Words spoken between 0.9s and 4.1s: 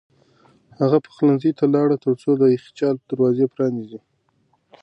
پخلنځي ته لاړ ترڅو د یخچال دروازه پرانیزي.